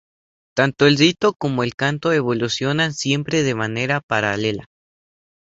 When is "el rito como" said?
0.87-1.61